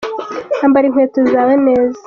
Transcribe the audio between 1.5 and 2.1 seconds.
neza.